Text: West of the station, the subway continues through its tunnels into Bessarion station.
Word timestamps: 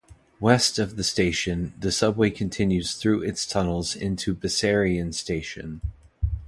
West 0.39 0.79
of 0.79 0.95
the 0.95 1.03
station, 1.03 1.75
the 1.79 1.91
subway 1.91 2.31
continues 2.31 2.95
through 2.95 3.21
its 3.21 3.45
tunnels 3.45 3.95
into 3.95 4.33
Bessarion 4.33 5.13
station. 5.13 5.79